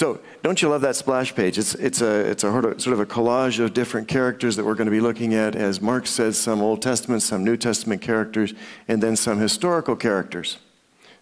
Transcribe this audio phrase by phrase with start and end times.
[0.00, 1.58] So, don't you love that splash page?
[1.58, 4.86] It's, it's, a, it's a sort of a collage of different characters that we're going
[4.86, 5.54] to be looking at.
[5.54, 8.54] As Mark says, some Old Testament, some New Testament characters,
[8.88, 10.56] and then some historical characters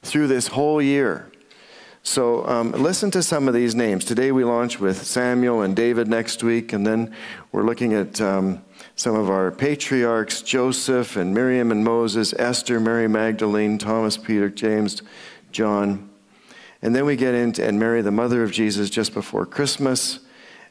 [0.03, 1.29] through this whole year.
[2.05, 4.05] So, um, listen to some of these names.
[4.05, 7.13] Today we launch with Samuel and David next week, and then
[7.51, 8.63] we're looking at um,
[8.95, 15.03] some of our patriarchs Joseph and Miriam and Moses, Esther, Mary Magdalene, Thomas, Peter, James,
[15.51, 16.09] John.
[16.81, 20.21] And then we get into, and Mary, the mother of Jesus, just before Christmas.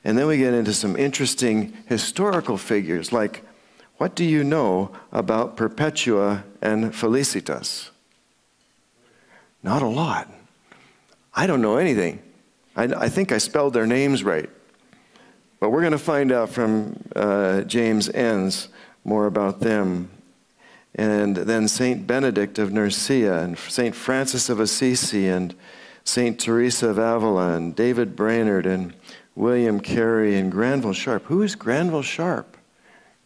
[0.04, 3.44] And then we get into some interesting historical figures, like
[3.98, 7.90] what do you know about Perpetua and Felicitas?
[9.64, 10.32] Not a lot.
[11.34, 12.22] I don't know anything.
[12.76, 14.50] I, I think I spelled their names right.
[15.60, 18.70] But we're going to find out from uh, James Enns
[19.04, 20.10] more about them.
[20.94, 22.06] And then St.
[22.06, 23.96] Benedict of Nursia and St.
[23.96, 25.56] Francis of Assisi and
[26.08, 26.40] St.
[26.40, 28.94] Teresa of Avila and David Brainerd and
[29.36, 31.26] William Carey and Granville Sharp.
[31.26, 32.56] Who is Granville Sharp?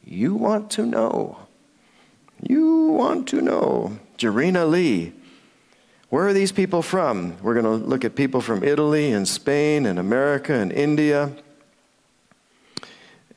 [0.03, 1.38] You want to know.
[2.42, 4.00] You want to know.
[4.17, 5.14] Jarena Lee.
[6.09, 7.38] Where are these people from?
[7.44, 11.31] We're going to look at people from Italy and Spain and America and India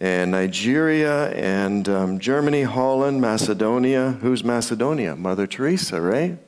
[0.01, 4.13] and Nigeria and um, Germany, Holland, Macedonia.
[4.23, 5.15] Who's Macedonia?
[5.15, 6.39] Mother Teresa, right?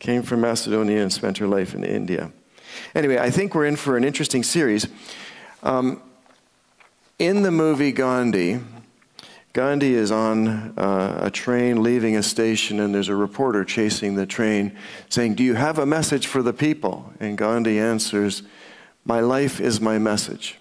[0.00, 2.32] Came from Macedonia and spent her life in India.
[2.94, 4.88] Anyway, I think we're in for an interesting series.
[5.62, 6.02] Um,
[7.18, 8.60] in the movie Gandhi,
[9.52, 14.26] Gandhi is on uh, a train leaving a station, and there's a reporter chasing the
[14.26, 14.76] train
[15.08, 17.12] saying, Do you have a message for the people?
[17.20, 18.42] And Gandhi answers,
[19.04, 20.58] My life is my message.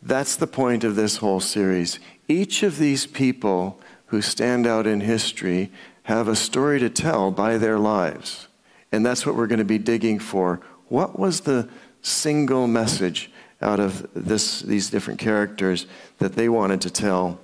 [0.00, 1.98] That's the point of this whole series.
[2.28, 5.70] Each of these people who stand out in history
[6.10, 8.48] have a story to tell by their lives.
[8.90, 10.60] And that's what we're going to be digging for.
[10.88, 11.68] What was the
[12.02, 13.30] single message
[13.62, 15.86] out of this, these different characters
[16.18, 17.38] that they wanted to tell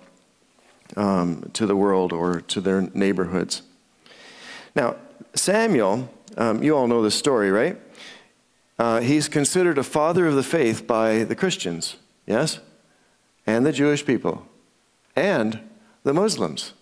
[0.96, 3.62] um, to the world or to their neighborhoods?
[4.74, 4.96] Now,
[5.36, 7.80] Samuel, um, you all know the story, right?
[8.80, 12.58] Uh, he's considered a father of the faith by the Christians, yes?
[13.46, 14.44] And the Jewish people,
[15.14, 15.60] and
[16.02, 16.72] the Muslims.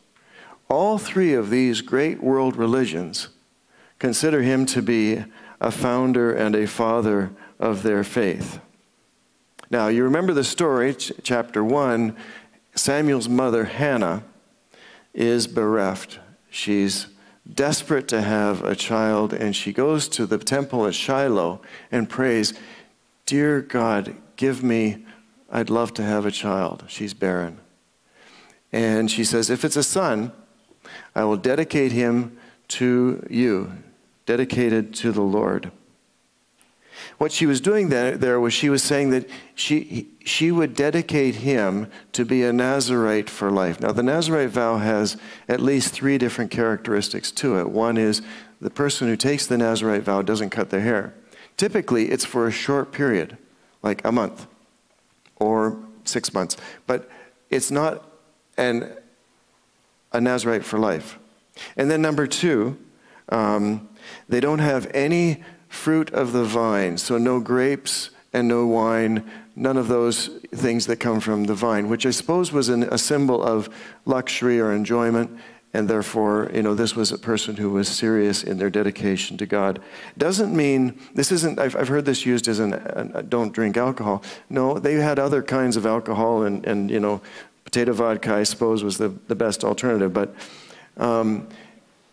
[0.75, 3.29] All three of these great world religions
[4.01, 5.25] consider him to be
[5.61, 7.31] a founder and a father
[7.61, 8.59] of their faith.
[9.71, 12.17] Now, you remember the story, ch- chapter 1.
[12.75, 14.25] Samuel's mother, Hannah,
[15.15, 16.19] is bereft.
[16.51, 17.06] She's
[17.49, 21.61] desperate to have a child, and she goes to the temple at Shiloh
[21.93, 22.53] and prays,
[23.27, 25.06] Dear God, give me,
[25.53, 26.83] I'd love to have a child.
[26.89, 27.61] She's barren.
[28.73, 30.33] And she says, If it's a son,
[31.15, 32.37] I will dedicate him
[32.69, 33.72] to you,
[34.27, 35.71] dedicated to the Lord.
[37.19, 41.91] What she was doing there, was she was saying that she, she would dedicate him
[42.12, 43.81] to be a Nazarite for life.
[43.81, 45.16] Now, the Nazarite vow has
[45.49, 47.71] at least three different characteristics to it.
[47.71, 48.22] One is
[48.61, 51.15] the person who takes the Nazarite vow doesn't cut their hair.
[51.56, 53.38] Typically, it's for a short period,
[53.82, 54.47] like a month
[55.37, 56.56] or six months.
[56.87, 57.09] But
[57.50, 58.09] it's not
[58.56, 58.97] an
[60.14, 61.19] a Nazarite for life.
[61.76, 62.78] And then number two,
[63.28, 63.88] um,
[64.28, 69.76] they don't have any fruit of the vine, so no grapes and no wine, none
[69.76, 73.42] of those things that come from the vine, which I suppose was an, a symbol
[73.42, 73.69] of
[74.04, 75.38] luxury or enjoyment.
[75.72, 79.46] And therefore, you know, this was a person who was serious in their dedication to
[79.46, 79.82] God.
[80.16, 84.22] Doesn't mean, this isn't, I've, I've heard this used as an, an, don't drink alcohol.
[84.48, 87.20] No, they had other kinds of alcohol and, and you know,
[87.64, 90.34] Potato vodka, I suppose, was the, the best alternative, but
[90.97, 91.48] um,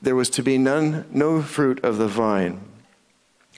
[0.02, 2.60] there was to be none, no fruit of the vine.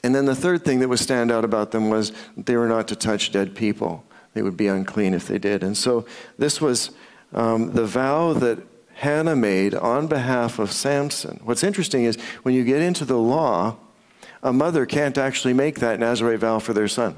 [0.04, 2.88] And then the third thing that would stand out about them was they were not
[2.90, 4.04] to touch dead people.
[4.34, 5.64] They would be unclean if they did.
[5.64, 6.06] And so
[6.38, 6.92] this was
[7.32, 8.60] um, the vow that
[8.96, 11.40] Hannah made on behalf of Samson.
[11.44, 13.78] What's interesting is when you get into the law,
[14.42, 17.16] a mother can't actually make that Nazarite vow for their son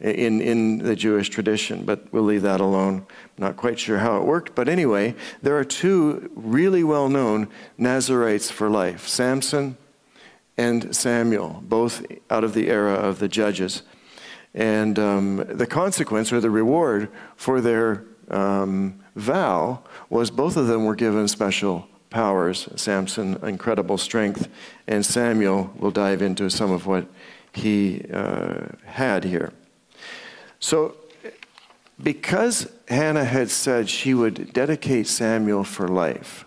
[0.00, 3.06] in, in the Jewish tradition, but we'll leave that alone.
[3.38, 7.48] I'm not quite sure how it worked, but anyway, there are two really well known
[7.76, 9.76] Nazarites for life Samson
[10.56, 13.82] and Samuel, both out of the era of the judges.
[14.54, 20.84] And um, the consequence or the reward for their um, vow was both of them
[20.84, 22.68] were given special powers.
[22.76, 24.48] Samson, incredible strength,
[24.86, 27.06] and Samuel, We'll dive into some of what
[27.52, 29.52] he uh, had here.
[30.60, 30.96] So,
[32.00, 36.44] because Hannah had said she would dedicate Samuel for life,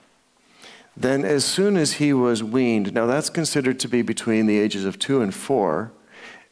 [0.96, 4.86] then as soon as he was weaned, now that's considered to be between the ages
[4.86, 5.92] of two and four,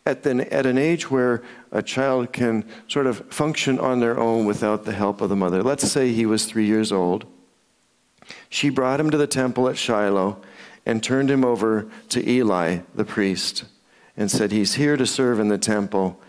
[0.05, 4.45] at, the, at an age where a child can sort of function on their own
[4.45, 5.61] without the help of the mother.
[5.61, 7.25] Let's say he was three years old.
[8.49, 10.41] She brought him to the temple at Shiloh
[10.85, 13.65] and turned him over to Eli, the priest,
[14.17, 16.19] and said, He's here to serve in the temple.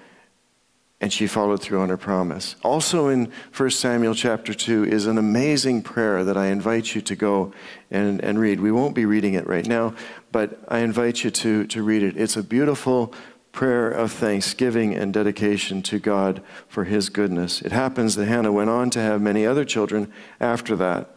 [1.03, 2.55] And she followed through on her promise.
[2.63, 7.17] Also in 1 Samuel chapter 2 is an amazing prayer that I invite you to
[7.17, 7.53] go
[7.91, 8.61] and, and read.
[8.61, 9.95] We won't be reading it right now,
[10.31, 12.17] but I invite you to, to read it.
[12.17, 13.13] It's a beautiful
[13.51, 17.61] prayer of thanksgiving and dedication to God for his goodness.
[17.61, 20.11] It happens that Hannah went on to have many other children
[20.41, 21.11] after that,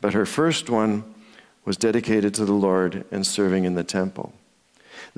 [0.00, 1.14] but her first one
[1.64, 4.32] was dedicated to the Lord and serving in the temple.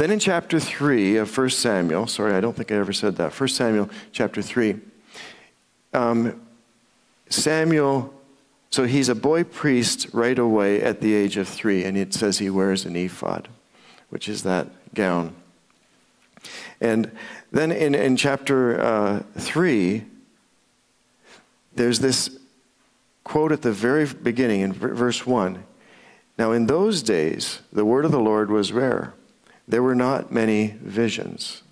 [0.01, 3.39] Then in chapter 3 of 1 Samuel, sorry, I don't think I ever said that,
[3.39, 4.77] 1 Samuel chapter 3,
[5.93, 6.41] um,
[7.29, 8.15] Samuel,
[8.71, 12.39] so he's a boy priest right away at the age of three, and it says
[12.39, 13.49] he wears an ephod,
[14.09, 15.37] which is that gown.
[16.81, 17.13] And
[17.53, 20.07] then in, in chapter uh, 3,
[21.75, 22.39] there's this
[23.23, 25.63] quote at the very beginning in verse 1.
[26.39, 29.13] Now, in those days, the word of the Lord was rare.
[29.71, 31.63] There were not many visions.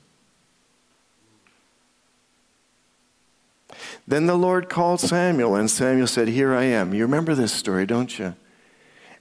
[4.06, 6.95] Then the Lord called Samuel, and Samuel said, Here I am.
[6.95, 8.37] You remember this story, don't you?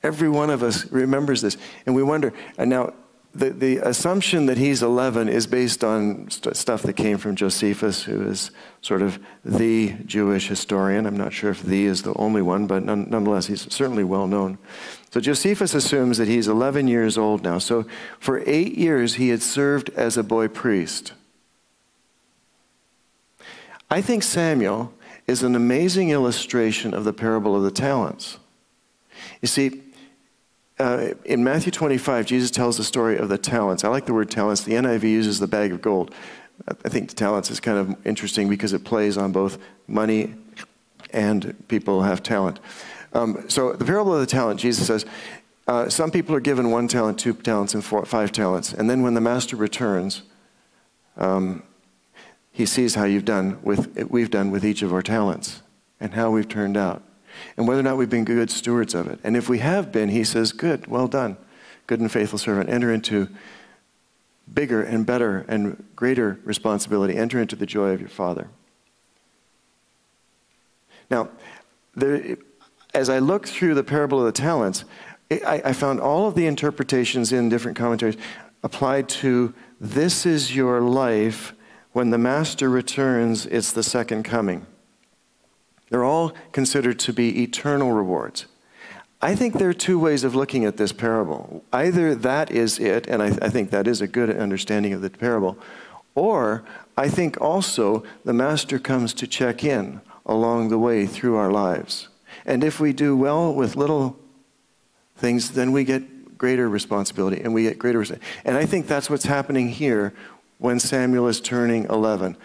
[0.04, 1.58] Every one of us remembers this.
[1.88, 2.94] And we wonder, and now
[3.38, 8.04] the, the assumption that he's 11 is based on st- stuff that came from Josephus,
[8.04, 8.52] who is
[8.82, 11.06] sort of the Jewish historian.
[11.06, 14.28] I'm not sure if the is the only one, but none, nonetheless, he's certainly well
[14.28, 14.58] known.
[15.12, 17.60] So Josephus assumes that he's 11 years old now.
[17.60, 17.86] So
[18.20, 21.14] for eight years, he had served as a boy priest.
[23.90, 24.94] I think Samuel
[25.28, 28.40] is an amazing illustration of the parable of the talents.
[29.42, 29.84] You see,
[30.80, 33.84] uh, in Matthew 25, Jesus tells the story of the talents.
[33.84, 34.64] I like the word talents.
[34.64, 36.14] The NIV uses the bag of gold.
[36.68, 39.58] I think the talents is kind of interesting because it plays on both
[39.88, 40.36] money
[41.12, 42.60] and people have talent.
[43.14, 45.06] Um, so, the parable of the talent, Jesus says,
[45.68, 48.74] uh, some people are given one talent, two talents, and four, five talents.
[48.74, 50.24] And then when the master returns,
[51.18, 51.64] um,
[52.52, 55.62] he sees how you've done with, we've done with each of our talents
[56.00, 57.04] and how we've turned out
[57.56, 59.20] and whether or not we've been good stewards of it.
[59.24, 61.38] And if we have been, he says, Good, well done,
[61.86, 62.70] good and faithful servant.
[62.70, 63.30] Enter into
[64.54, 67.16] bigger and better and greater responsibility.
[67.16, 68.50] Enter into the joy of your Father.
[71.10, 71.30] Now,
[71.96, 72.38] there,
[72.94, 74.86] as I looked through the parable of the talents,
[75.32, 78.18] I, I found all of the interpretations in different commentaries
[78.64, 81.54] applied to this is your life.
[81.92, 84.66] When the master returns, it's the second coming.
[85.90, 88.46] They're all considered to be eternal rewards.
[89.22, 91.64] I think there are two ways of looking at this parable.
[91.74, 95.10] Either that is it, and I, I, think that is a good understanding of the
[95.10, 95.58] parable,
[96.14, 96.64] or
[96.96, 102.10] I think also the Master comes to check in along the way through our lives.
[102.46, 104.20] And if we do well with little
[105.16, 108.06] things, then we get greater responsibility and we get greater.
[108.46, 110.14] And I think that's what's happening here
[110.60, 112.38] when Samuel is turning 11.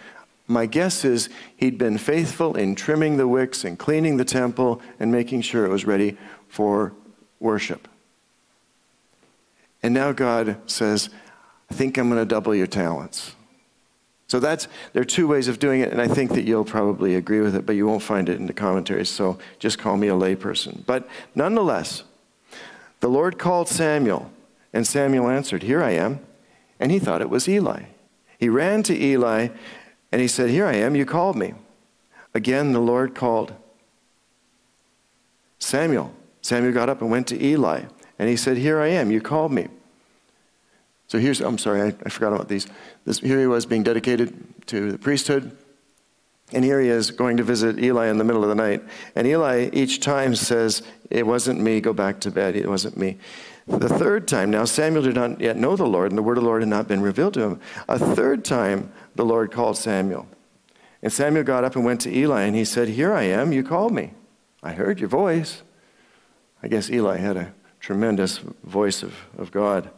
[0.47, 5.11] My guess is he'd been faithful in trimming the wicks and cleaning the temple and
[5.11, 6.17] making sure it was ready
[6.47, 6.93] for
[7.39, 7.87] worship.
[9.81, 11.09] And now God says,
[11.69, 13.35] I think I'm going to double your talents.
[14.27, 17.15] So that's there are two ways of doing it, and I think that you'll probably
[17.15, 20.07] agree with it, but you won't find it in the commentaries, so just call me
[20.07, 20.85] a layperson.
[20.85, 22.03] But nonetheless,
[22.99, 24.31] the Lord called Samuel,
[24.73, 26.19] and Samuel answered, Here I am.
[26.79, 27.83] And he thought it was Eli.
[28.39, 29.49] He ran to Eli
[30.13, 31.55] and he said, Here I am, you called me.
[32.35, 33.51] Again, the Lord called
[35.57, 36.13] Samuel.
[36.43, 37.85] Samuel got up and went to Eli.
[38.19, 39.69] And he said, Here I am, you called me.
[41.07, 42.67] So here's, I'm sorry, I, I forgot about these.
[43.05, 44.35] This, here he was being dedicated
[44.67, 45.57] to the priesthood.
[46.51, 48.83] And here he is going to visit Eli in the middle of the night.
[49.15, 53.17] And Eli each time says, It wasn't me, go back to bed, it wasn't me.
[53.65, 56.43] The third time, now Samuel did not yet know the Lord, and the word of
[56.43, 57.59] the Lord had not been revealed to him.
[57.87, 60.27] A third time, the Lord called Samuel.
[61.01, 63.63] And Samuel got up and went to Eli, and he said, Here I am, you
[63.63, 64.13] called me.
[64.61, 65.63] I heard your voice.
[66.61, 69.89] I guess Eli had a tremendous voice of, of God.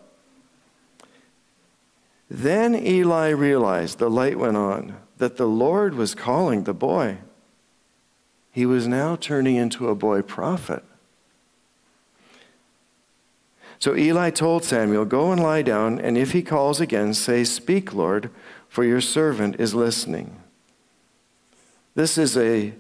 [2.29, 7.19] Then Eli realized, the light went on, that the Lord was calling the boy.
[8.51, 10.83] He was now turning into a boy prophet.
[13.79, 17.93] So Eli told Samuel, Go and lie down, and if he calls again, say, Speak,
[17.93, 18.29] Lord,
[18.67, 20.41] for your servant is listening.
[21.93, 22.73] This is a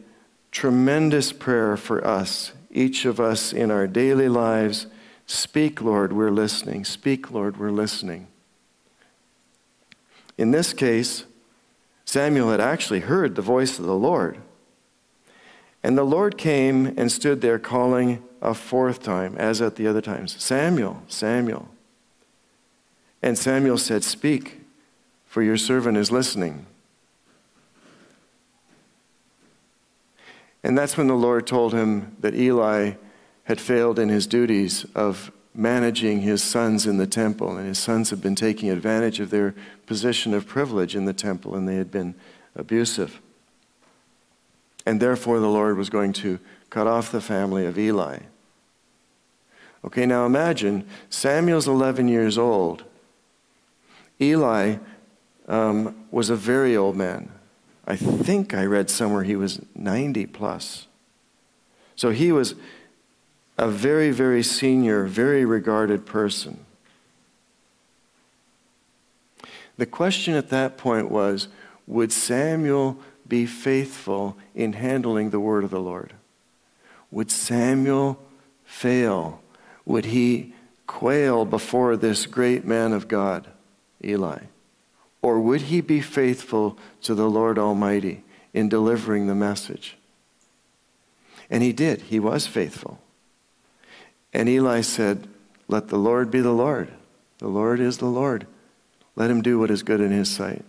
[0.51, 4.87] tremendous prayer for us, each of us in our daily lives.
[5.25, 6.85] Speak, Lord, we're listening.
[6.85, 8.27] Speak, Lord, we're listening.
[10.37, 11.25] In this case,
[12.03, 14.37] Samuel had actually heard the voice of the Lord.
[15.85, 20.01] And the Lord came and stood there calling a fourth time, as at the other
[20.01, 21.69] times Samuel, Samuel.
[23.21, 24.61] And Samuel said, Speak,
[25.27, 26.65] for your servant is listening.
[30.63, 32.93] And that's when the Lord told him that Eli
[33.43, 38.09] had failed in his duties of managing his sons in the temple, and his sons
[38.09, 39.53] had been taking advantage of their
[39.85, 42.15] position of privilege in the temple, and they had been
[42.55, 43.21] abusive.
[44.85, 46.39] And therefore, the Lord was going to
[46.69, 48.19] cut off the family of Eli.
[49.85, 52.83] Okay, now imagine Samuel's 11 years old.
[54.19, 54.77] Eli
[55.47, 57.31] um, was a very old man.
[57.87, 60.87] I think I read somewhere he was 90 plus.
[61.95, 62.55] So he was
[63.57, 66.65] a very, very senior, very regarded person.
[69.77, 71.47] The question at that point was
[71.87, 72.97] would Samuel
[73.27, 76.13] be faithful in handling the word of the Lord?
[77.11, 78.19] Would Samuel
[78.63, 79.41] fail?
[79.85, 80.53] Would he
[80.87, 83.47] quail before this great man of God,
[84.03, 84.39] Eli?
[85.21, 89.97] Or would he be faithful to the Lord Almighty in delivering the message?
[91.49, 92.03] And he did.
[92.03, 92.99] He was faithful.
[94.33, 95.27] And Eli said,
[95.67, 96.91] Let the Lord be the Lord.
[97.39, 98.47] The Lord is the Lord.
[99.15, 100.65] Let him do what is good in his sight.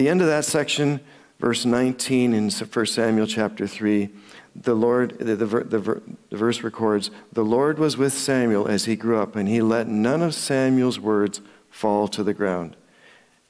[0.00, 1.00] The end of that section,
[1.40, 4.08] verse 19 in 1 Samuel chapter 3,
[4.56, 8.96] the Lord, the, the, the, the verse records, the Lord was with Samuel as he
[8.96, 12.76] grew up, and he let none of Samuel's words fall to the ground.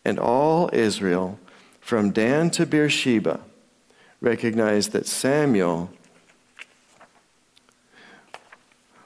[0.04, 1.38] And all Israel,
[1.80, 3.38] from Dan to Beersheba,
[4.21, 5.88] recognized that Samuel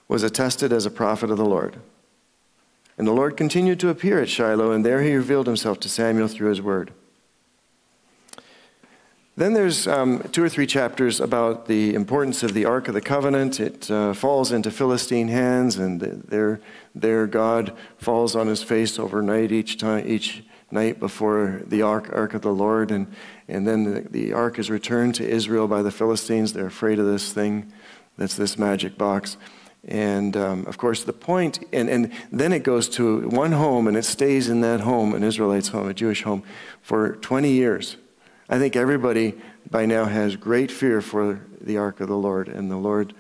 [0.09, 1.77] was attested as a prophet of the Lord.
[2.97, 6.29] And the Lord continued to appear at Shiloh, and there he revealed himself to Samuel
[6.29, 6.95] through his word.
[9.37, 13.01] Then there's um, two or three chapters about the importance of the Ark of the
[13.01, 13.59] Covenant.
[13.59, 16.61] It uh, falls into Philistine hands, and their,
[16.95, 22.35] their God falls on his face overnight each time, each night before the Ark, Ark
[22.35, 22.93] of the Lord.
[22.93, 23.13] And,
[23.49, 26.53] and then the, the Ark is returned to Israel by the Philistines.
[26.53, 27.73] They're afraid of this thing
[28.17, 29.37] that's this magic box.
[29.87, 33.97] And um, of course, the point, and, and then it goes to one home and
[33.97, 36.45] it stays in that home, an Israelite's home, a Jewish home,
[36.81, 37.97] for 20 years.
[38.49, 39.35] I think everybody
[39.71, 43.15] by now has great fear for the ark of the Lord, and the Lord,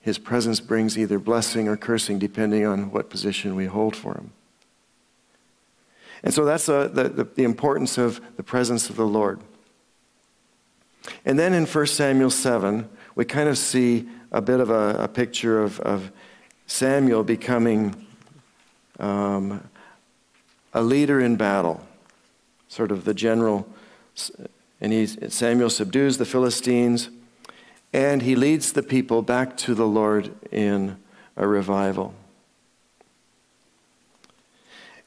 [0.00, 4.32] his presence brings either blessing or cursing depending on what position we hold for him.
[6.22, 9.40] And so that's uh, the, the, the importance of the presence of the Lord.
[11.24, 15.08] And then in 1 Samuel 7, we kind of see a bit of a, a
[15.08, 16.12] picture of, of,
[16.70, 18.06] Samuel becoming
[19.00, 19.66] um,
[20.74, 21.80] a leader in battle,
[22.68, 23.66] sort of the general.
[24.80, 27.10] And Samuel subdues the Philistines,
[27.92, 30.98] and he leads the people back to the Lord in
[31.36, 32.14] a revival.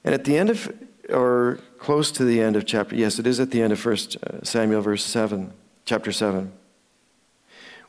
[0.03, 0.73] And at the end of,
[1.09, 4.17] or close to the end of chapter, yes, it is at the end of First
[4.23, 5.53] uh, Samuel, verse 7,
[5.85, 6.51] chapter 7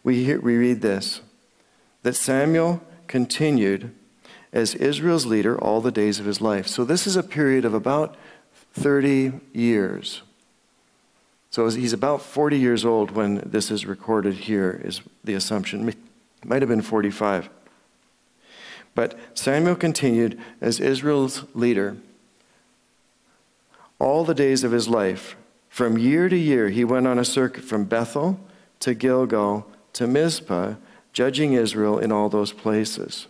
[0.03, 1.21] we, hear, we read this
[2.03, 3.95] that Samuel continued
[4.53, 6.67] as Israel's leader all the days of his life.
[6.67, 8.17] So this is a period of about
[8.73, 10.23] 30 years.
[11.53, 15.95] So he's about 40 years old when this is recorded here, is the assumption.
[16.45, 17.51] Might have been 45.
[18.95, 21.99] But Samuel continued as Israel's leader
[23.99, 25.37] all the days of his life.
[25.69, 28.41] From year to year, he went on a circuit from Bethel
[28.81, 30.77] to Gilgal to Mizpah,
[31.13, 33.27] judging Israel in all those places.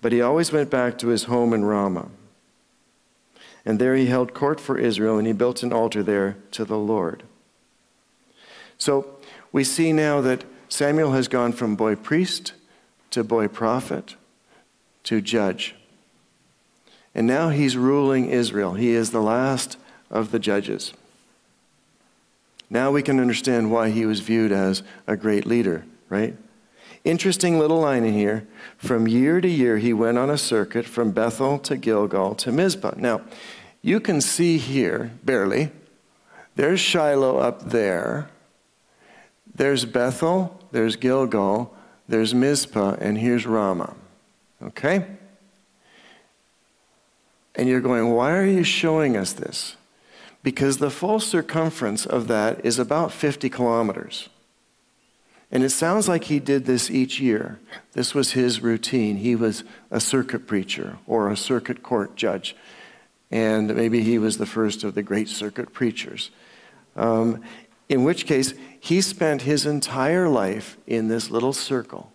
[0.00, 2.08] But he always went back to his home in Ramah.
[3.68, 6.78] And there he held court for Israel, and he built an altar there to the
[6.78, 7.24] Lord.
[8.78, 9.18] So
[9.52, 12.54] we see now that Samuel has gone from boy priest
[13.10, 14.16] to boy prophet
[15.04, 15.74] to judge.
[17.14, 18.72] And now he's ruling Israel.
[18.72, 19.76] He is the last
[20.10, 20.94] of the judges.
[22.70, 26.34] Now we can understand why he was viewed as a great leader, right?
[27.04, 28.46] Interesting little line in here.
[28.76, 32.94] From year to year, he went on a circuit from Bethel to Gilgal to Mizpah.
[32.96, 33.22] Now,
[33.82, 35.70] you can see here, barely,
[36.56, 38.30] there's Shiloh up there.
[39.54, 41.74] There's Bethel, there's Gilgal,
[42.08, 43.94] there's Mizpah, and here's Ramah.
[44.62, 45.06] Okay?
[47.54, 49.76] And you're going, why are you showing us this?
[50.42, 54.28] because the full circumference of that is about 50 kilometers.
[55.50, 57.58] And it sounds like he did this each year.
[57.92, 59.16] This was his routine.
[59.16, 62.54] He was a circuit preacher or a circuit court judge.
[63.30, 66.30] And maybe he was the first of the great circuit preachers.
[66.96, 67.42] Um,
[67.88, 72.12] in which case, he spent his entire life in this little circle,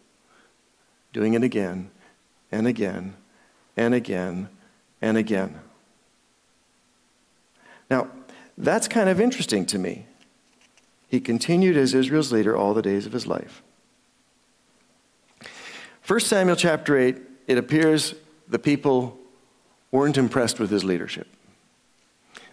[1.11, 1.89] doing it again
[2.51, 3.15] and again
[3.75, 4.49] and again
[5.01, 5.59] and again.
[7.89, 8.07] Now,
[8.57, 10.05] that's kind of interesting to me.
[11.07, 13.61] He continued as Israel's leader all the days of his life.
[16.05, 17.17] 1 Samuel chapter 8,
[17.47, 18.15] it appears
[18.47, 19.17] the people
[19.93, 21.27] weren't impressed with his leadership.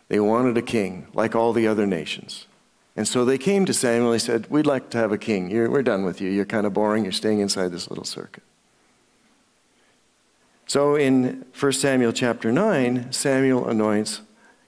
[0.09, 2.47] They wanted a king, like all the other nations.
[2.97, 5.51] And so they came to Samuel and said, We'd like to have a king.
[5.51, 6.29] You're, we're done with you.
[6.29, 7.05] You're kind of boring.
[7.05, 8.43] You're staying inside this little circuit.
[10.67, 14.21] So in 1 Samuel chapter 9, Samuel anoints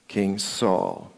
[0.07, 1.11] King Saul.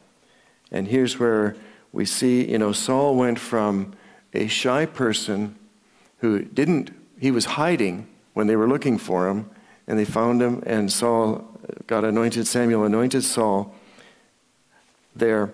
[0.72, 1.56] And here's where
[1.94, 3.94] we see, you know, Saul went from
[4.34, 5.56] a shy person
[6.18, 9.50] who didn't, he was hiding when they were looking for him,
[9.88, 11.46] and they found him, and Saul
[11.88, 13.74] got anointed, Samuel anointed Saul
[15.16, 15.52] there.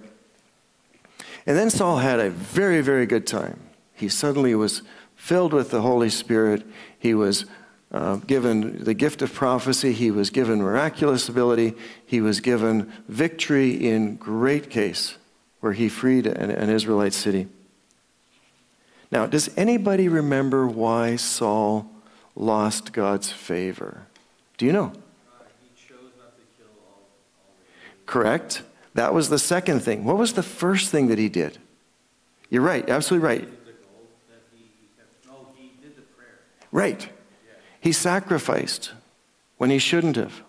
[1.45, 3.59] And then Saul had a very, very good time.
[3.93, 4.83] He suddenly was
[5.15, 6.63] filled with the Holy Spirit.
[6.97, 7.45] He was
[7.91, 9.93] uh, given the gift of prophecy.
[9.93, 11.73] He was given miraculous ability.
[12.05, 15.17] He was given victory in great case
[15.59, 17.47] where he freed an, an Israelite city.
[19.11, 21.91] Now, does anybody remember why Saul
[22.35, 24.07] lost God's favor?
[24.61, 24.93] Do you know?
[28.05, 28.61] Correct.
[28.93, 30.03] That was the second thing.
[30.03, 31.57] What was the first thing that he did?
[32.51, 33.49] You're right, absolutely right.
[36.71, 37.09] Right.
[37.79, 38.91] He sacrificed
[39.57, 40.43] when he shouldn't have.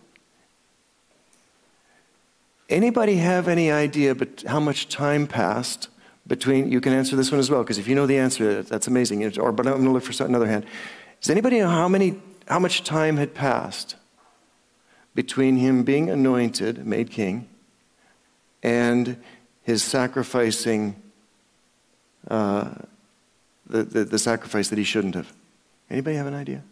[2.69, 5.89] Anybody have any idea but how much time passed
[6.27, 6.71] between?
[6.71, 9.39] You can answer this one as well because if you know the answer, that's amazing.
[9.39, 10.67] Or, but I'm going to look for another hand.
[11.23, 13.97] Does anybody know how many, how much time had passed
[15.15, 17.49] between him being anointed, made king,
[18.63, 19.17] and
[19.63, 20.97] his sacrificing
[22.29, 22.71] uh,
[23.67, 25.33] the, the, the sacrifice that he shouldn't have.
[25.91, 26.63] Anybody have an idea?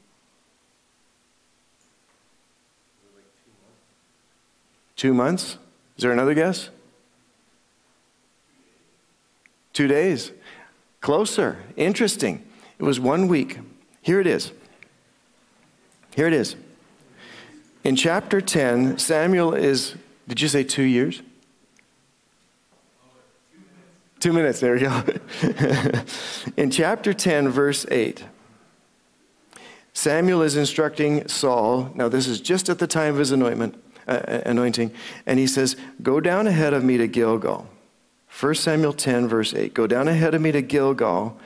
[4.96, 5.56] Two months?
[5.96, 6.70] Is there another guess?
[9.72, 10.32] Two days.
[11.00, 11.58] Closer.
[11.76, 12.44] Interesting.
[12.78, 13.58] It was one week.
[14.02, 14.52] Here it is.
[16.14, 16.56] Here it is.
[17.90, 19.96] In chapter 10, Samuel is,
[20.28, 21.22] did you say two years?
[24.20, 25.02] Two minutes, there we go.
[26.56, 28.26] in chapter 10, verse 8,
[29.92, 31.90] Samuel is instructing Saul.
[31.96, 33.74] Now, this is just at the time of his anointment,
[34.06, 34.92] uh, uh anointing.
[35.26, 37.66] And he says, Go down ahead of me to Gilgal.
[38.38, 39.74] 1 Samuel 10, verse 8.
[39.74, 41.36] Go down ahead of me to Gilgal.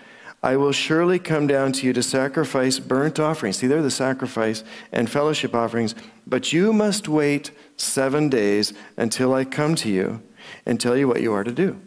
[0.44, 3.56] I will surely come down to you to sacrifice burnt offerings.
[3.56, 5.94] See, they're the sacrifice and fellowship offerings.
[6.26, 10.20] But you must wait seven days until I come to you
[10.66, 11.80] and tell you what you are to do.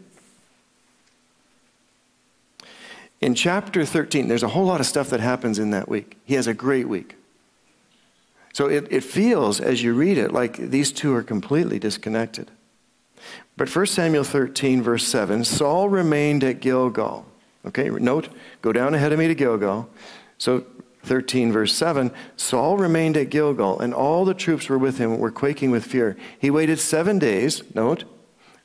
[3.22, 6.18] In chapter 13, there's a whole lot of stuff that happens in that week.
[6.26, 7.16] He has a great week.
[8.54, 12.50] So it, it feels, as you read it, like these two are completely disconnected.
[13.56, 17.28] But 1 Samuel 13, verse 7 Saul remained at Gilgal.
[17.68, 18.30] Okay, note,
[18.62, 19.90] go down ahead of me to Gilgal.
[20.38, 20.66] So
[21.04, 25.32] 13, verse 7 Saul remained at Gilgal, and all the troops were with him were
[25.32, 26.18] quaking with fear.
[26.40, 28.06] He waited seven days, note,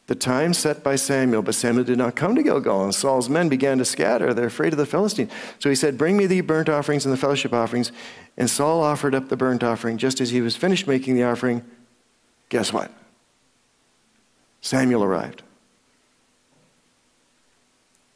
[0.09, 3.49] the time set by Samuel, but Samuel did not come to Gilgal, and Saul's men
[3.49, 4.35] began to scatter.
[4.35, 5.31] They're afraid of the Philistines.
[5.59, 7.93] So he said, Bring me the burnt offerings and the fellowship offerings.
[8.37, 9.99] And Saul offered up the burnt offering.
[9.99, 11.65] Just as he was finished making the offering,
[12.49, 12.91] guess what?
[14.61, 15.43] Samuel arrived.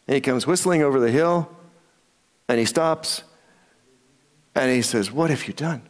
[0.06, 1.50] And he comes whistling over the hill,
[2.48, 3.22] and he stops,
[4.54, 5.82] and he says, What have you done?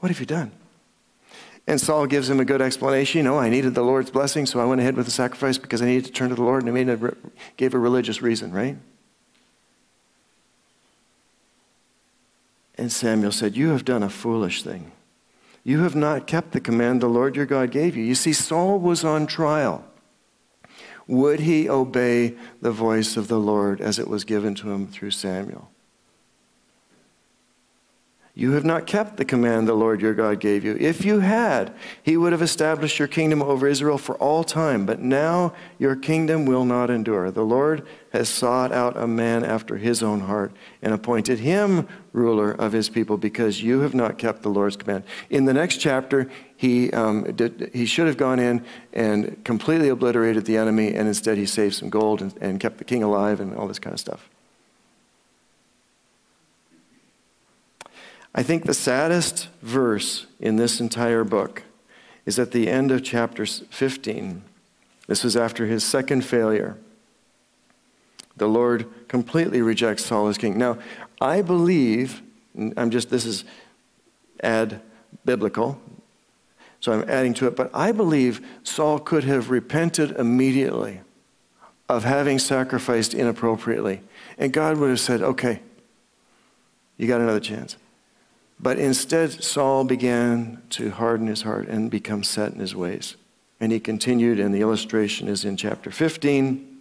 [0.00, 0.52] What have you done?
[1.66, 3.18] And Saul gives him a good explanation.
[3.18, 5.82] You know, I needed the Lord's blessing, so I went ahead with the sacrifice because
[5.82, 7.16] I needed to turn to the Lord, and he made a,
[7.56, 8.76] gave a religious reason, right?
[12.78, 14.92] And Samuel said, You have done a foolish thing.
[15.64, 18.04] You have not kept the command the Lord your God gave you.
[18.04, 19.84] You see, Saul was on trial.
[21.08, 25.12] Would he obey the voice of the Lord as it was given to him through
[25.12, 25.70] Samuel?
[28.38, 30.76] You have not kept the command the Lord your God gave you.
[30.78, 34.84] If you had, he would have established your kingdom over Israel for all time.
[34.84, 37.30] But now your kingdom will not endure.
[37.30, 42.52] The Lord has sought out a man after his own heart and appointed him ruler
[42.52, 45.04] of his people because you have not kept the Lord's command.
[45.30, 50.46] In the next chapter, he, um, did, he should have gone in and completely obliterated
[50.46, 53.54] the enemy, and instead he saved some gold and, and kept the king alive and
[53.54, 54.28] all this kind of stuff.
[58.34, 61.62] I think the saddest verse in this entire book
[62.26, 64.42] is at the end of chapter 15.
[65.06, 66.76] This was after his second failure.
[68.36, 70.58] The Lord completely rejects Saul as king.
[70.58, 70.78] Now,
[71.20, 72.20] I believe,
[72.76, 73.44] I'm just, this is
[74.42, 74.82] ad
[75.24, 75.80] biblical,
[76.80, 81.00] so I'm adding to it, but I believe Saul could have repented immediately
[81.88, 84.02] of having sacrificed inappropriately.
[84.38, 85.60] And God would have said, okay,
[86.96, 87.76] you got another chance.
[88.58, 93.16] But instead, Saul began to harden his heart and become set in his ways.
[93.60, 96.78] And he continued, and the illustration is in chapter 15.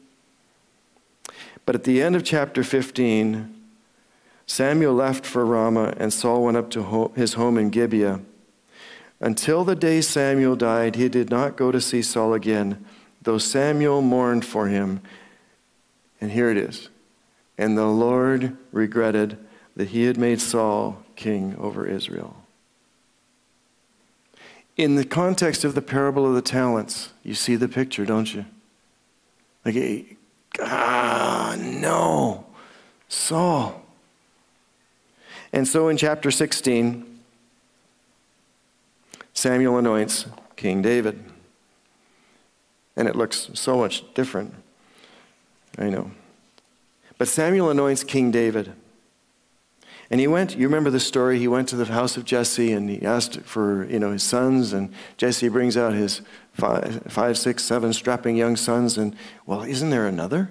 [1.65, 3.53] But at the end of chapter 15,
[4.45, 8.21] Samuel left for Ramah, and Saul went up to his home in Gibeah.
[9.25, 12.85] Until the day Samuel died, he did not go to see Saul again,
[13.23, 15.01] though Samuel mourned for him.
[16.21, 16.89] And here it is.
[17.57, 19.39] And the Lord regretted
[19.75, 22.35] that he had made Saul king over Israel.
[24.77, 28.45] In the context of the parable of the talents, you see the picture, don't you?
[29.65, 30.17] Like,
[30.59, 32.45] ah, no,
[33.09, 33.81] Saul.
[35.51, 37.14] And so in chapter 16,
[39.45, 41.23] Samuel anoints King David.
[42.95, 44.55] And it looks so much different.
[45.77, 46.09] I know.
[47.19, 48.73] But Samuel anoints King David.
[50.09, 52.89] And he went, you remember the story, he went to the house of Jesse and
[52.89, 56.21] he asked for, you know, his sons and Jesse brings out his
[56.53, 60.49] five, five, six, seven strapping young sons and, well, isn't there another?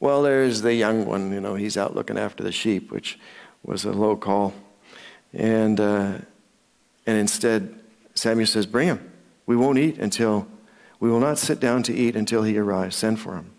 [0.00, 3.20] Well, there's the young one, you know, he's out looking after the sheep, which
[3.62, 4.52] was a low call.
[5.32, 6.14] And, uh,
[7.06, 7.76] and instead,
[8.20, 9.12] Samuel says, bring him.
[9.46, 10.46] We won't eat until,
[11.00, 12.94] we will not sit down to eat until he arrives.
[12.94, 13.52] Send for him.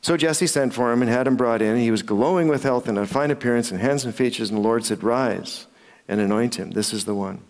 [0.00, 1.76] So Jesse sent for him and had him brought in.
[1.76, 4.84] He was glowing with health and a fine appearance and handsome features, and the Lord
[4.84, 5.66] said, Rise
[6.06, 6.70] and anoint him.
[6.70, 7.40] This is the one.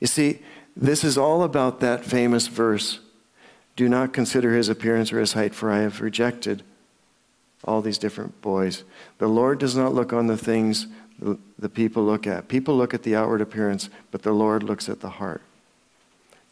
[0.00, 0.40] You see,
[0.74, 3.00] this is all about that famous verse
[3.76, 6.62] Do not consider his appearance or his height, for I have rejected
[7.62, 8.84] all these different boys.
[9.18, 10.86] The Lord does not look on the things
[11.20, 12.48] the people look at.
[12.48, 15.42] People look at the outward appearance, but the Lord looks at the heart.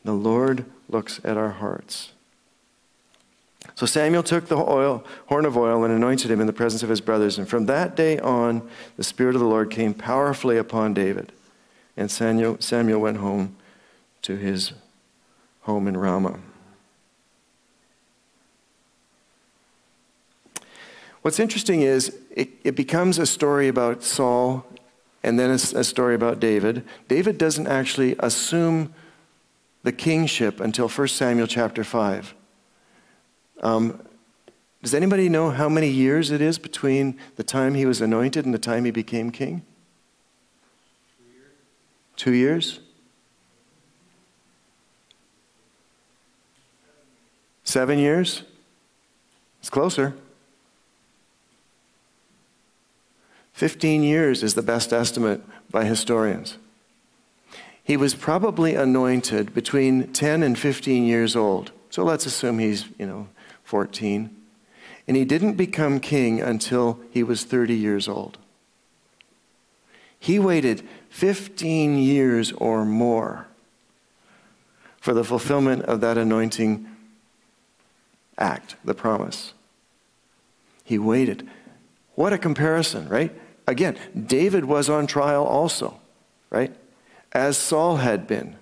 [0.04, 2.12] The Lord looks at our hearts.
[3.74, 6.88] So Samuel took the oil, horn of oil and anointed him in the presence of
[6.88, 7.38] his brothers.
[7.38, 11.32] And from that day on, the Spirit of the Lord came powerfully upon David.
[11.96, 13.56] And Samuel, Samuel went home
[14.22, 14.72] to his
[15.62, 16.40] home in Ramah.
[21.22, 24.66] What's interesting is it, it becomes a story about Saul
[25.22, 26.84] and then a, a story about David.
[27.08, 28.92] David doesn't actually assume
[29.84, 32.34] the kingship until 1 Samuel chapter 5.
[33.62, 34.02] Um,
[34.82, 38.52] does anybody know how many years it is between the time he was anointed and
[38.52, 39.62] the time he became king?
[42.16, 42.80] Two years?
[47.62, 48.42] Seven years?
[49.60, 50.14] It's closer.
[53.62, 56.58] 15 years is the best estimate by historians.
[57.84, 61.70] He was probably anointed between 10 and 15 years old.
[61.88, 63.28] So let's assume he's, you know,
[63.62, 64.36] 14.
[65.06, 68.36] And he didn't become king until he was 30 years old.
[70.18, 73.46] He waited 15 years or more
[75.00, 76.88] for the fulfillment of that anointing
[78.36, 79.54] act, the promise.
[80.82, 81.48] He waited.
[82.16, 83.32] What a comparison, right?
[83.66, 83.96] Again,
[84.26, 86.00] David was on trial also,
[86.50, 86.74] right?
[87.32, 88.56] As Saul had been.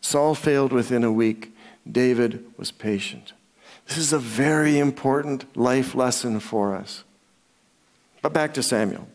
[0.00, 1.54] Saul failed within a week.
[1.90, 3.32] David was patient.
[3.86, 7.04] This is a very important life lesson for us.
[8.22, 9.08] But back to Samuel.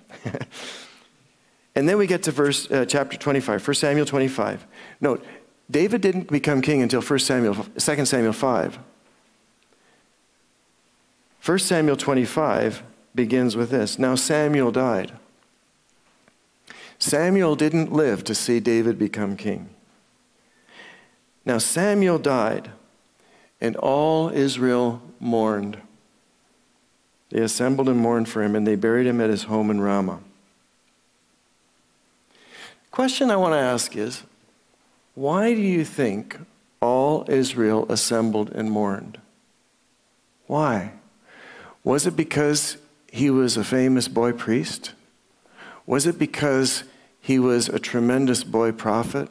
[1.75, 4.65] and then we get to verse uh, chapter 25, 1 Samuel 25.
[4.99, 5.23] Note,
[5.69, 8.79] David didn't become king until 1 Samuel, 2 Samuel 5.
[11.45, 12.83] 1 Samuel 25
[13.15, 15.13] begins with this Now Samuel died.
[16.99, 19.69] Samuel didn't live to see David become king.
[21.45, 22.71] Now Samuel died
[23.61, 25.77] and all Israel mourned.
[27.29, 30.19] They assembled and mourned for him, and they buried him at his home in Ramah.
[32.91, 34.23] Question I want to ask is
[35.15, 36.37] why do you think
[36.81, 39.19] all Israel assembled and mourned?
[40.47, 40.93] Why?
[41.83, 42.77] Was it because
[43.15, 44.93] he was a famous boy priest?
[45.85, 46.83] Was it because
[47.19, 49.29] he was a tremendous boy prophet?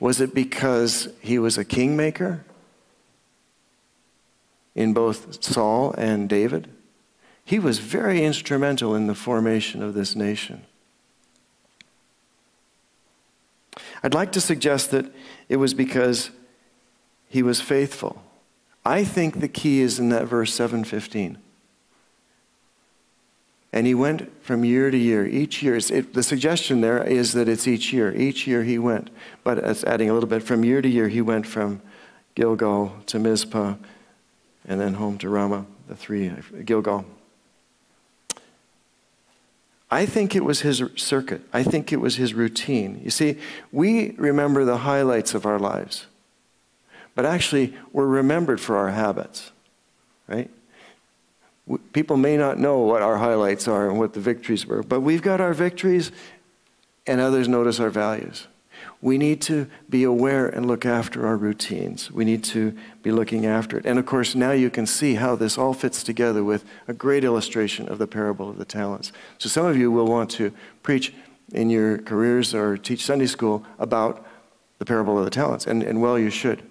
[0.00, 2.44] Was it because he was a kingmaker?
[4.78, 6.70] in both Saul and David.
[7.44, 10.62] He was very instrumental in the formation of this nation.
[14.04, 15.12] I'd like to suggest that
[15.48, 16.30] it was because
[17.28, 18.22] he was faithful.
[18.84, 21.38] I think the key is in that verse 715.
[23.72, 25.26] And he went from year to year.
[25.26, 28.14] Each year, it, the suggestion there is that it's each year.
[28.16, 29.10] Each year he went.
[29.44, 30.42] But it's adding a little bit.
[30.42, 31.82] From year to year, he went from
[32.34, 33.74] Gilgal to Mizpah
[34.64, 36.30] and then home to Ramah, the three,
[36.64, 37.04] Gilgal.
[39.90, 41.42] I think it was his circuit.
[41.52, 43.00] I think it was his routine.
[43.02, 43.38] You see,
[43.72, 46.06] we remember the highlights of our lives,
[47.14, 49.50] but actually, we're remembered for our habits,
[50.26, 50.50] right?
[51.92, 55.22] People may not know what our highlights are and what the victories were, but we've
[55.22, 56.12] got our victories,
[57.06, 58.46] and others notice our values.
[59.00, 62.10] We need to be aware and look after our routines.
[62.10, 63.86] We need to be looking after it.
[63.86, 67.24] And of course, now you can see how this all fits together with a great
[67.24, 69.12] illustration of the parable of the talents.
[69.38, 70.52] So some of you will want to
[70.82, 71.12] preach
[71.52, 74.26] in your careers or teach Sunday school about
[74.78, 76.62] the parable of the talents, and, and well, you should.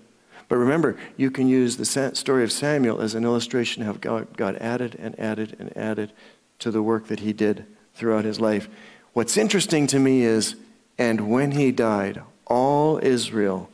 [0.50, 4.38] But remember, you can use the story of Samuel as an illustration of how God,
[4.38, 6.14] God added and added and added
[6.60, 8.70] to the work that he did throughout his life.
[9.14, 10.56] What's interesting to me is
[10.98, 13.70] and when he died, all Israel,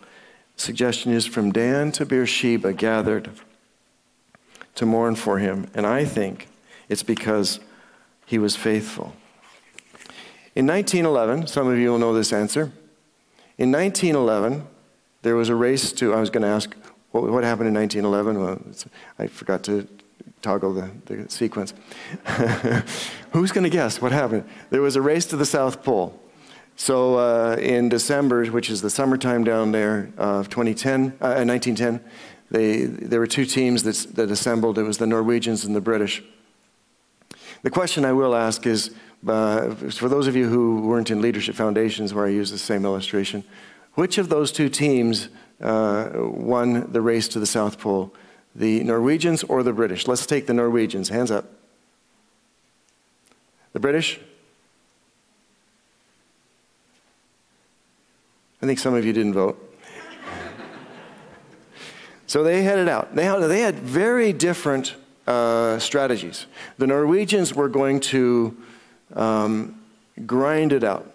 [0.57, 3.29] suggestion is from Dan to Beersheba, gathered
[4.75, 5.67] to mourn for him.
[5.73, 6.49] And I think
[6.89, 7.59] it's because
[8.25, 9.13] he was faithful.
[10.55, 12.71] In 1911, some of you will know this answer.
[13.57, 14.67] In 1911,
[15.23, 16.75] there was a race to, I was going to ask,
[17.11, 18.41] what, what happened in 1911?
[18.41, 18.61] Well,
[19.17, 19.87] I forgot to
[20.41, 21.73] toggle the, the sequence.
[23.31, 24.43] Who's going to guess what happened?
[24.69, 26.19] There was a race to the South Pole.
[26.75, 32.01] So uh, in December, which is the summertime down there of 2010, uh, 1910,
[32.51, 34.77] they, there were two teams that, that assembled.
[34.77, 36.21] It was the Norwegians and the British.
[37.61, 38.91] The question I will ask is,
[39.25, 42.83] uh, for those of you who weren't in leadership foundations where I use the same
[42.83, 43.43] illustration,
[43.95, 45.29] which of those two teams
[45.61, 48.13] uh, won the race to the South Pole?
[48.55, 50.07] The Norwegians or the British?
[50.07, 51.09] Let's take the Norwegians.
[51.09, 51.45] Hands up.
[53.73, 54.19] The British?
[58.61, 59.77] I think some of you didn't vote.
[62.27, 63.15] so they headed out.
[63.15, 64.95] They had, they had very different
[65.27, 66.45] uh, strategies.
[66.77, 68.55] The Norwegians were going to
[69.15, 69.81] um,
[70.25, 71.12] grind it out.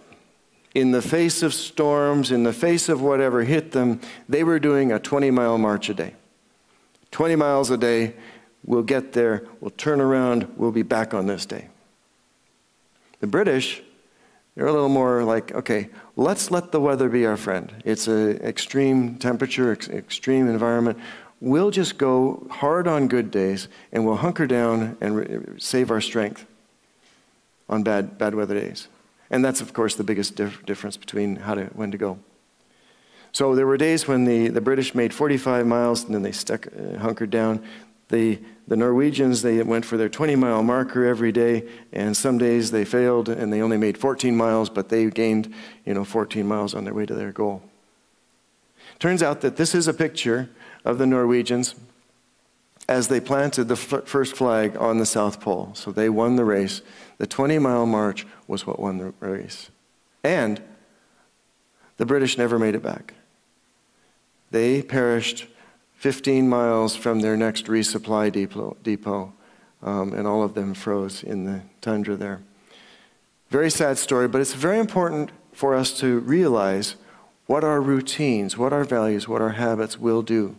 [0.78, 4.92] In the face of storms, in the face of whatever hit them, they were doing
[4.92, 6.14] a 20 mile march a day.
[7.10, 8.14] 20 miles a day,
[8.64, 11.66] we'll get there, we'll turn around, we'll be back on this day.
[13.18, 13.82] The British
[14.54, 17.72] they're a little more like, okay, let's let the weather be our friend.
[17.84, 20.98] It's an extreme temperature, ex- extreme environment.
[21.40, 26.00] We'll just go hard on good days and we'll hunker down and re- save our
[26.00, 26.44] strength
[27.68, 28.88] on bad, bad weather days.
[29.30, 32.18] And that's, of course, the biggest dif- difference between how to, when to go.
[33.32, 36.66] So there were days when the, the British made 45 miles and then they stuck,
[36.66, 37.62] uh, hunkered down.
[38.08, 42.70] The, the Norwegians, they went for their 20 mile marker every day, and some days
[42.70, 45.52] they failed and they only made 14 miles, but they gained,
[45.84, 47.62] you know, 14 miles on their way to their goal.
[48.98, 50.48] Turns out that this is a picture
[50.84, 51.74] of the Norwegians
[52.88, 55.70] as they planted the f- first flag on the South Pole.
[55.74, 56.80] So they won the race.
[57.18, 59.70] The 20 mile march was what won the race.
[60.24, 60.62] And
[61.98, 63.14] the British never made it back.
[64.50, 65.46] They perished
[65.96, 68.32] 15 miles from their next resupply
[68.82, 69.32] depot,
[69.82, 72.40] um, and all of them froze in the tundra there.
[73.50, 76.94] Very sad story, but it's very important for us to realize
[77.46, 80.56] what our routines, what our values, what our habits will do,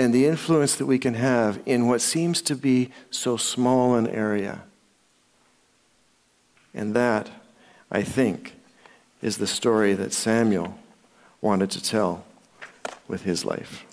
[0.00, 4.06] and the influence that we can have in what seems to be so small an
[4.06, 4.62] area.
[6.72, 7.28] And that,
[7.92, 8.54] I think,
[9.20, 10.78] is the story that Samuel
[11.42, 12.24] wanted to tell
[13.08, 13.84] with his life.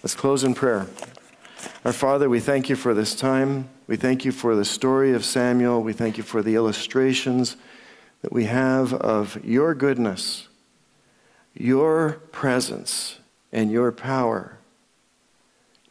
[0.00, 0.86] Let's close in prayer.
[1.84, 3.68] Our Father, we thank you for this time.
[3.88, 5.82] We thank you for the story of Samuel.
[5.82, 7.56] We thank you for the illustrations
[8.22, 10.46] that we have of your goodness,
[11.52, 13.18] your presence,
[13.50, 14.57] and your power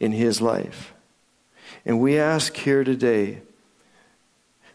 [0.00, 0.92] in his life.
[1.84, 3.42] And we ask here today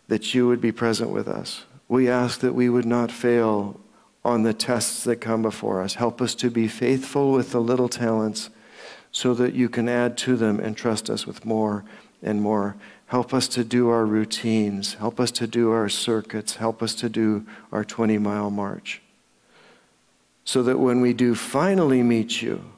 [0.07, 1.65] that you would be present with us.
[1.87, 3.79] We ask that we would not fail
[4.25, 5.95] on the tests that come before us.
[5.95, 8.49] Help us to be faithful with the little talents
[9.11, 11.83] so that you can add to them and trust us with more
[12.21, 12.75] and more.
[13.07, 14.95] Help us to do our routines.
[14.95, 16.55] Help us to do our circuits.
[16.55, 19.01] Help us to do our 20 mile march.
[20.45, 22.72] So that when we do finally meet you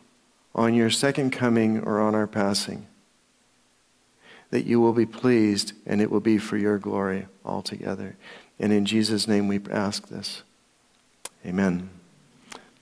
[0.55, 2.87] on your second coming or on our passing,
[4.49, 8.15] that you will be pleased and it will be for your glory altogether.
[8.57, 10.43] And in Jesus' name we ask this.
[11.45, 11.89] Amen.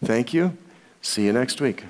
[0.04, 0.56] Thank you.
[1.02, 1.84] See you next week.